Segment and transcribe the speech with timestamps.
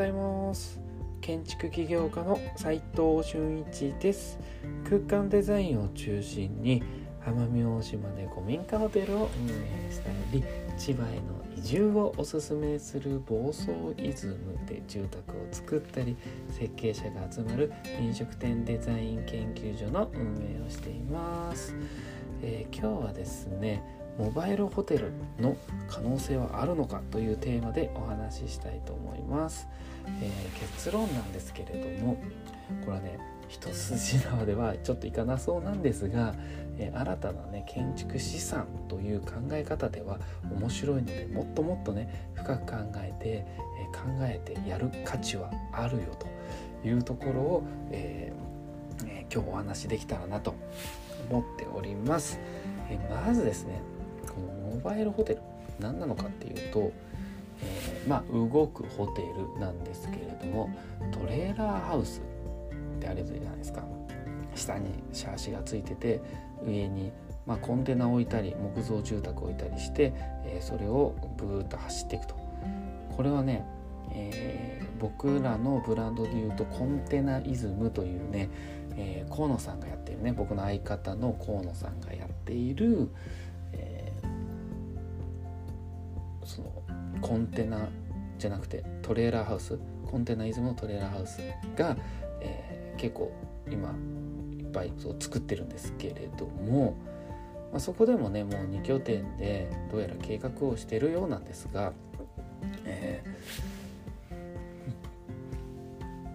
[0.00, 0.80] ざいます。
[1.20, 4.38] 建築起業家の斉藤俊一です。
[4.88, 6.82] 空間デザインを中心に
[7.22, 10.42] 奄美大島で古民家ホテルを運営したり
[10.78, 16.16] 千葉への移住をおすすめする房総イズムで住宅を作ったり
[16.48, 17.70] 設計者が集まる
[18.00, 21.74] 飲食店デザイン研究所の運営をしています、
[22.40, 25.56] えー、今日はですねモバイルホテルの
[25.88, 29.66] 可能性はあるのかというテーマでお話ししたいと思います、
[30.20, 32.16] えー、結論なんですけれども
[32.84, 36.34] これはね一筋縄ではちょっといかなそうなんですが、
[36.76, 40.18] えー、新たなね建築資産という考え方では
[40.54, 50.54] 面白いのでもっともっとね深く考えて、えー、考えてやる価値はあるよというところを、えー、今日お話しできたらなと
[51.30, 52.38] 思っております。
[52.90, 53.80] えまずですね
[54.70, 55.40] モバイルホテル
[55.78, 56.92] 何なのかっていうと、
[57.62, 60.70] えー、まあ動くホテルなんですけれども
[61.12, 62.22] トレーラーハウス
[62.96, 63.82] ってあるじゃないですか。
[64.54, 66.20] 下にシャーシがついてて
[66.66, 67.12] 上に、
[67.46, 70.12] まあ、コンテナを置いたり木造住宅を置いたりして、
[70.44, 72.34] えー、それをブーッと走っていくと。
[73.16, 73.64] これはね、
[74.12, 78.48] えー、僕らのブランドでいうとコンテナイズムというね、
[78.96, 83.08] え、河野さんがやってるね僕の相方の河野さんがやっている、
[86.50, 86.82] その
[87.20, 87.88] コンテナ
[88.38, 89.78] じゃなくてトレーラーハウス
[90.10, 91.38] コンテナイズムのトレーラーハウス
[91.76, 91.96] が、
[92.40, 93.32] えー、結構
[93.70, 93.94] 今
[94.58, 96.96] いっぱいそう作ってるんですけれども、
[97.70, 101.92] まあ、そこでもねもう2拠点でどうやら計画をしてるようなんですが、
[102.84, 103.22] え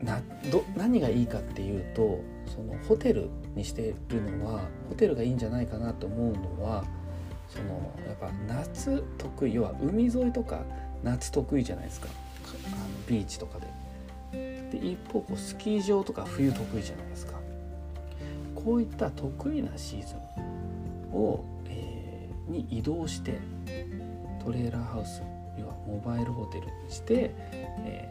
[0.00, 6.84] ー、など何がいいかっていうとそのホテルにしてるのはホテルがいいんじゃないかなと思うのは
[7.56, 10.62] そのやっぱ夏得意要は海沿いとか
[11.02, 12.08] 夏得意じゃないですか
[12.66, 12.76] あの
[13.06, 13.66] ビーチとかで。
[14.72, 17.34] で一方こうスキー場とか冬得意じゃないですか。
[18.54, 23.38] こういった得意なシーズンを、えー、に移動して
[24.44, 25.22] トレーラーハウス
[25.56, 28.10] 要はモバイルホテルにして、え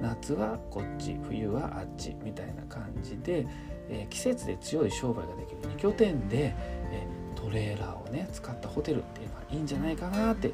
[0.00, 3.46] ー、夏はこっち冬はあっちみたいな感じで、
[3.88, 6.54] えー、季節で強い商売ができる2拠点で、
[6.90, 7.06] え
[7.44, 10.52] トレーラーをね使ったホテルっていうのはいいんじゃないかなって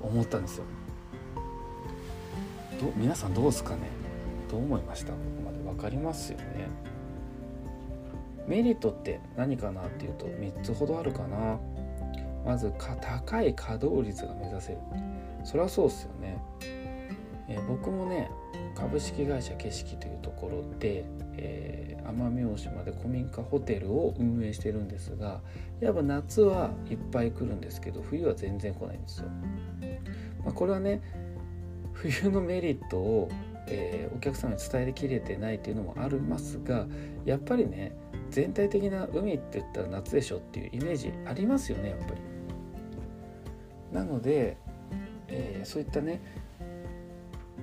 [0.00, 0.64] 思ったんですよ。
[2.80, 3.82] ど皆さんどうですかね？
[4.50, 5.12] どう思いました？
[5.12, 6.68] ここまで分かりますよね。
[8.46, 11.58] メリットって何かなっていうと3つほどあるかな。
[12.44, 14.78] まず高い稼働率が目指せる。
[15.44, 16.38] それはそうですよね、
[17.48, 18.30] えー、僕もね
[18.74, 21.04] 株式会社景色というところで、
[21.36, 25.40] えー、奄美大島で古民家ホテルを運営してるんですが
[25.80, 29.28] やっぱ夏はいっぱい来るんですけど冬は全然来ないんですよ。
[30.44, 31.02] まあ、これはね
[31.92, 33.28] 冬のメリットを、
[33.66, 36.86] えー、お客様に伝えきれてないっていうのもありますが
[37.24, 37.96] やっぱりね
[38.30, 42.20] 全体的な海って言ったら夏でしょっていうイメージありますよねやっぱり。
[43.92, 44.56] なので、
[45.28, 46.20] えー、そういったね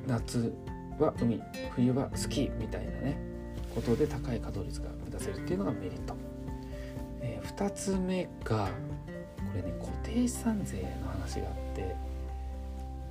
[0.07, 0.53] 夏
[0.99, 1.41] は海
[1.75, 3.32] 冬はスキーみたいなね
[3.73, 6.15] ことで高い稼働率が目指せるっていうのがメリット。
[7.21, 8.71] えー、2つ目がこ
[9.55, 11.95] れね固定資産税の話があって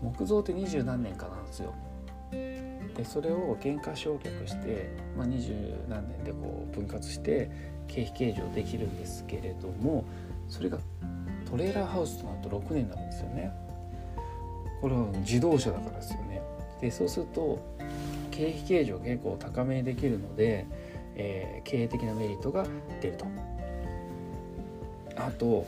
[0.03, 1.75] 木造って二十何年かなんですよ。
[2.97, 5.55] でそれを減価償却して、まあ、二十
[5.89, 7.51] 何年でこう分割して
[7.89, 10.05] 経費計上できるんですけれども
[10.49, 10.79] それが
[11.51, 13.53] トレーラーハウスとなると6年になるんですよね。
[14.81, 16.43] これは自動車だからですよね。
[16.81, 17.59] でそうすると
[18.33, 20.67] 経費計上結構高めにできるので、
[21.15, 22.67] えー、経営的なメリットが
[23.01, 23.27] 出ると。
[25.17, 25.67] あと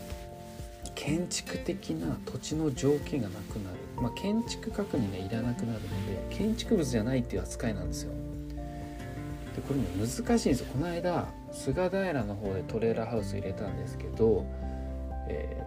[0.95, 8.13] 建築的な土地の条件がなくなる、まあ、建築確認がいらなくなるので建築物じゃないっていう扱いなんですよ。
[9.55, 10.67] でこれね難しいんですよ。
[10.73, 14.47] この間菅平の方でトレーラーハウス入れたんですけど、
[15.29, 15.63] え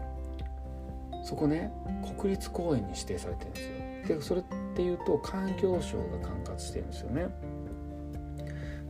[1.12, 1.72] ー、そこね
[2.18, 3.62] 国立公園に指定されてるんで
[4.08, 4.18] すよ。
[4.18, 4.44] でそれ
[4.78, 7.30] っていうと環境省が管轄してるんですよね。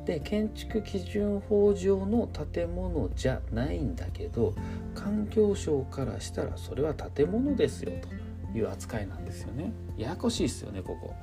[0.06, 4.54] で建築基準法上の建物じゃないんだけど
[4.96, 9.72] 環境省からしたらそれは建物ですよという扱いなんですよね。
[9.98, 11.16] ややこしいですよねここ。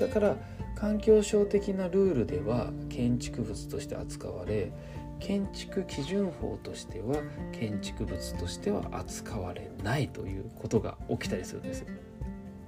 [0.00, 0.36] だから
[0.74, 4.72] 環境省的なルールでは建築物として扱われ
[5.20, 7.16] 建築基準法としては
[7.52, 11.88] 建築物としては扱われないということが起きたりするんですよ。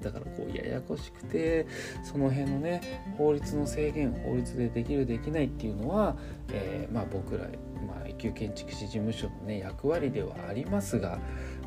[0.02, 1.66] だからこうややこしくて
[2.04, 6.16] その辺のね法律の制限法律でできるできないっていうのは、
[6.52, 7.44] えー、まあ、僕ら、
[7.86, 11.18] まあ、一級建築士事務所のね役割ではありますが、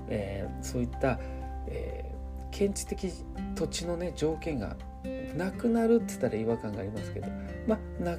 [0.08, 1.20] えー、そういった、
[1.68, 3.12] えー、建築的
[3.56, 4.76] 土地のね条件が
[5.36, 7.28] なくなるって言ったら違和感がありますけど
[7.68, 8.18] まあな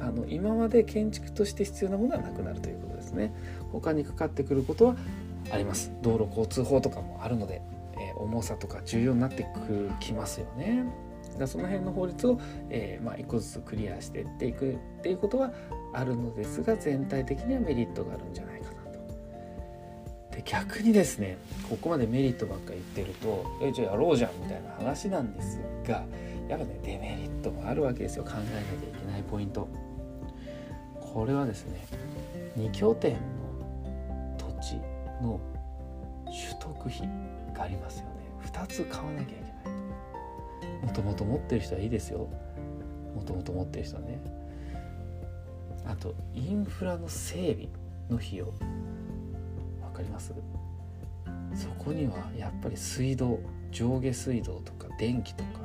[0.00, 3.32] あの今まで建築として必要なものはなくなるということですね。
[3.72, 4.96] 他にかかってくることは
[5.50, 5.92] あります。
[6.02, 7.62] 道路交通法とかもあるので、
[8.18, 9.46] 重さとか重要になって
[10.00, 10.84] きますよね
[11.38, 15.52] だその辺の法律を、えー、まあ、一個ずつクリアしていっていくっていうことは
[15.92, 20.36] あるのですが全体的にはメリットがあるんじゃないかなと。
[20.36, 21.38] で逆にですね
[21.68, 26.04] ここまでメリットばっか言ってると「えじゃあやろうじゃん」みたいな話なんですが
[26.48, 29.68] やっぱねデメリットもあるわけですよ考えなきゃいけないポイント。
[31.00, 31.86] これはですね
[32.56, 33.18] 2拠点の
[34.36, 34.76] 土地
[35.22, 35.40] の
[36.26, 37.08] 取得費
[37.58, 38.10] がありますよね。
[38.46, 39.48] 2つ買わなきゃいけな
[40.80, 40.86] い。
[40.86, 42.28] もともと持ってる人はいいですよ。
[43.14, 44.20] もともと持ってる人はね。
[45.84, 47.68] あとインフラの整備
[48.08, 48.52] の費用分
[49.92, 50.32] かります？
[51.54, 53.40] そこにはやっぱり水道
[53.70, 55.60] 上下水道とか電気とか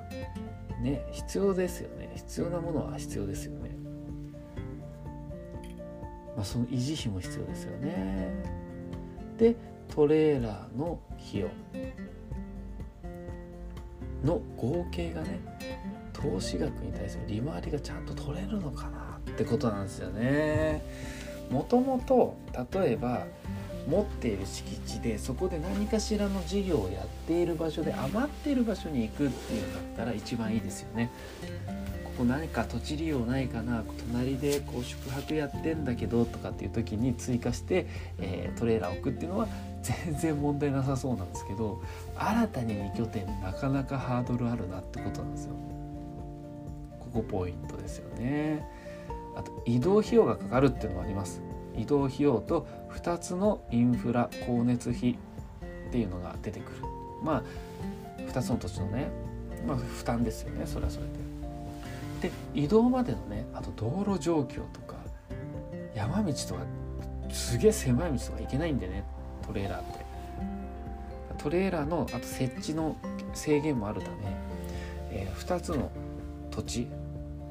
[0.81, 2.11] ね必要ですよね。
[2.15, 3.69] 必要なものは必要ですよね。
[6.35, 8.33] まあその維持費も必要ですよね。
[9.37, 9.55] で
[9.89, 10.99] トレーラーの
[11.29, 11.49] 費用
[14.23, 15.39] の合計がね
[16.13, 20.83] 投資額に対する利回りがちゃんと取れるのかなってことなんですよね。
[21.49, 22.37] もともと
[22.71, 23.25] 例えば
[23.87, 31.11] 持っている敷地でそこで何かしらの事業をやっている場所で余っている場所に行くっていうんだったら一番いいですよね。
[32.13, 37.87] ここ何か土地利用ないかな隣でこう宿泊やってんだけどとかっていう時に追加して、
[38.19, 39.47] えー、トレーラーを置くっていうのは
[39.81, 41.81] 全然問題なさそうなんですけど
[42.15, 45.55] 新たに2拠点なかなかハードルあるなってことなんですよ。
[46.99, 48.63] ここポイントですよね。
[49.35, 51.41] あと移動費用がかかるっていうのもあります。
[51.75, 55.17] 移動費用と2つのインフラ光熱費
[55.87, 56.77] っていうのが出てくる。
[57.23, 57.43] まあ
[58.19, 59.09] 2つの土地のね、
[59.67, 61.22] まあ、負担ですよねそれはそれで。
[62.53, 64.95] 移動までのねあと道路状況とか
[65.95, 66.61] 山道とか
[67.31, 69.03] すげえ狭い道とか行けないんでね
[69.45, 70.03] トレーラーって
[71.37, 72.95] トレーラーのあと設置の
[73.33, 74.15] 制限もあるため、
[75.11, 75.91] えー、2つの
[76.51, 76.87] 土地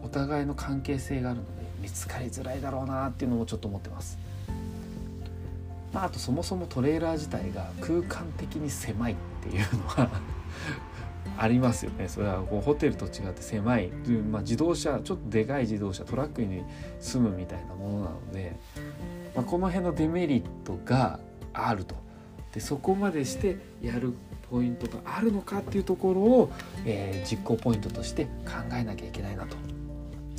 [0.02, 4.18] お互いの関係性があるので見つかりづらいだろうなっていうのもちょっと思ってます。
[5.92, 10.08] まあ、あとそもそもトレーラー自体が空間的に狭いっていうのは
[11.38, 13.88] ありますよねそれはこうホテルと違って狭い、
[14.30, 16.62] まあ、自動車ちょっとでかい自動車トラックに
[17.00, 18.56] 住むみたいなものなので、
[19.34, 21.20] まあ、この辺のデメリットが
[21.52, 21.94] あると
[22.52, 24.12] でそこまでしてやる
[24.50, 26.52] ポイントがあるのかっていうところを、
[26.84, 28.30] えー、実行ポイントとして考
[28.74, 29.56] えなきゃいけないなと。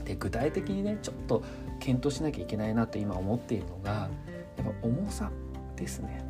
[0.06, 1.44] で具体的にねちょっと
[1.80, 4.10] 検討しなきゃいけないなと今思っているのが
[4.58, 5.32] やっぱ重さ
[5.76, 6.24] ですね。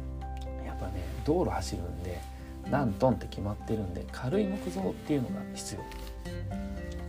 [0.66, 2.22] やっぱね道路走るんで
[2.70, 5.82] 何トンって決まってるんで軽い木造っていうのが必要。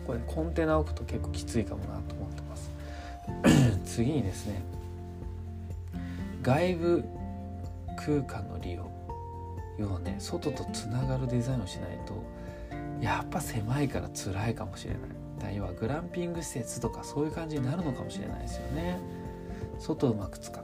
[0.06, 2.70] これコンテナ置くと結構きついかもなと思ってます。
[3.84, 4.62] 次にですね。
[6.42, 7.04] 外部
[7.96, 8.90] 空間の利用。
[9.78, 12.22] 要はね外とつながるデザインをしないと
[13.00, 15.00] やっぱ狭いから辛いかもしれない。
[15.40, 18.98] だ要はグランピング施設とかそういう感じになるのかもしれないですよね。
[19.78, 20.63] 外をうまく使ったも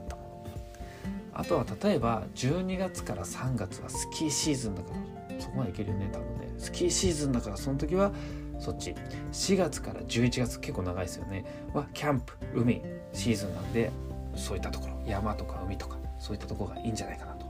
[1.33, 6.53] あとは例えば12月から3月はスキーシーズンだからそこまでいけるよね多分ね。
[6.57, 8.11] スキーシーズンだからその時は
[8.59, 8.93] そっち。
[9.31, 11.45] 4月から11月結構長いですよね。
[11.73, 12.81] はキャンプ海
[13.13, 13.91] シーズンなんで
[14.35, 15.01] そういったところ。
[15.05, 17.47] 山とか海とかそういったところがいいんじゃないかなと。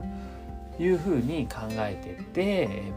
[0.82, 2.92] いうふうに考えてて、え、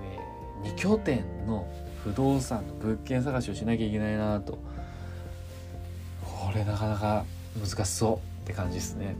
[0.64, 1.68] 2拠点の
[2.04, 4.58] 不動産の物件探しをしなきゃいけないなと。
[6.24, 7.26] これなかなか
[7.60, 9.16] 難しそうって感じですね。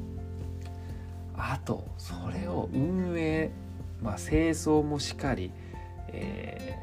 [1.38, 3.52] あとそれを運営、
[4.02, 5.52] まあ、清掃もしかり、
[6.10, 6.82] え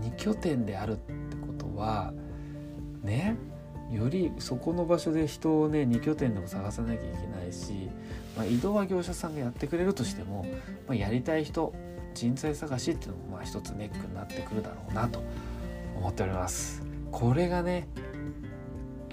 [0.00, 2.12] ー、2拠点であるってことは
[3.02, 3.36] ね
[3.90, 7.88] よりそこの場所で人をね2拠点でも探さなきゃいけないし、
[8.36, 10.44] まあ、移動は業者さんがやってくれるとしても、
[10.88, 11.72] まあ、やりたい人
[12.14, 15.22] 人材探しっていうのもまあ一つネックになってくるだろうなと
[15.96, 16.82] 思っております。
[17.12, 17.88] これがね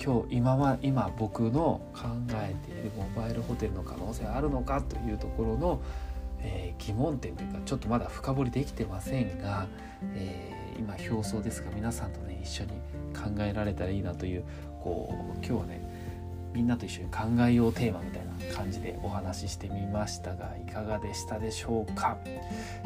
[0.04, 5.82] 今日今は今僕の考えているモバイルホテルの可能性あるのかというところの、
[6.42, 9.68] えー、疑問点というかちょっとまだ深掘りできてませんが、
[10.16, 12.72] えー、今表層ですが皆さんとね一緒に
[13.14, 14.44] 考えられたらいいなという
[14.84, 16.04] こう今日はね
[16.54, 22.18] みんなと一緒に考えようテーマみたいな感じでお話ししてみましたがいかがでしたでしょうか？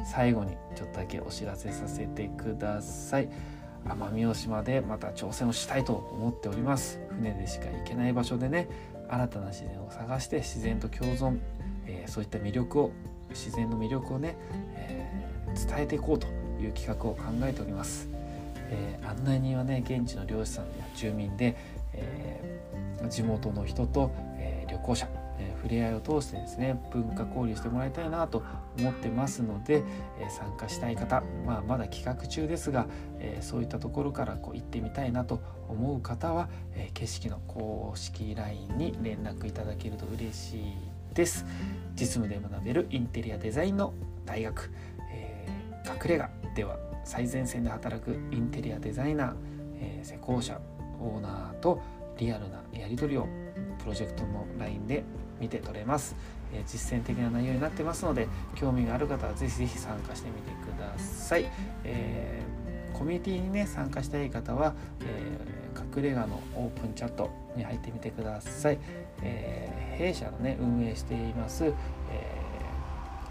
[0.05, 3.29] 最後にちょっとだけお知らせさせてください。
[3.89, 6.99] 奄美大島でまた挑戦をしたいと思っております。
[7.11, 8.67] 船でしか行けない場所でね
[9.09, 11.39] 新たな自然を探して自然と共存、
[11.85, 12.91] えー、そういった魅力を
[13.29, 14.35] 自然の魅力をね、
[14.75, 16.27] えー、伝えていこうと
[16.61, 18.09] いう企画を考えております。
[18.69, 21.55] えー、案内人はね現地の漁師さんや住民で、
[21.93, 25.26] えー、地元の人と、え、旅行者。
[25.39, 28.43] え触れ合いを通してですね文化交流してもらいたいなと
[28.79, 29.83] 思ってますので、
[30.19, 32.87] え参加したい方、まあ、まだ企画中ですが、
[33.19, 40.61] えそういったところからこう行ってみたいなと思う方は、え景色の公式 LINE に連絡いただけると嬉しい
[41.13, 41.45] です。
[41.95, 43.93] 実務で学べるインテリアデザインの
[44.25, 44.71] 大学、
[45.11, 49.33] えー、隠れ家では最前線で働くインテリアデザイナー、
[49.79, 50.59] えー、施工者
[50.99, 51.81] オーナーと
[52.17, 53.27] リアルなやり取りを
[53.79, 55.03] プロジェクトの LINE で
[55.39, 56.15] 見て取れます、
[56.53, 61.49] えー、実践的な内容になってますので興味がある方は是非是非参加してみてください、
[61.83, 68.77] えー、コミュニティにね参加したい方は、えー、隠れ家のオープンチャットに入ってみてください、
[69.23, 71.65] え弊社のね運営しています、
[72.11, 72.37] え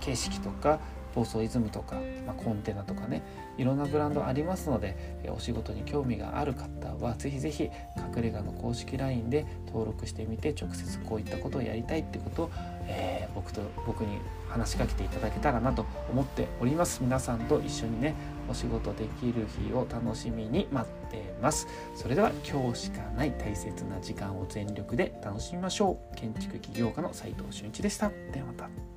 [0.00, 0.80] 景色とか
[1.16, 1.96] 放送イズムとか、
[2.26, 3.22] まあ、コンテナとかね
[3.56, 7.70] いろんなブランドありますので、えお仕事に興味がある方は是非是非
[8.14, 12.50] 隠れ家の公式 LINE で登録してみて直接こういったことをやりたいってことを、
[12.86, 14.18] えー、僕と僕に
[14.50, 17.02] 話しかけていただけたらなと思っております。
[17.02, 18.14] 皆さんと一緒にね
[18.50, 21.66] お仕事できる日を楽しみに待ってます。
[21.94, 26.14] それでは今日しかない大切な時間を全力で楽しみましょう。
[26.14, 28.10] 建築起業家の斉藤俊一でした。
[28.32, 28.95] ではまた。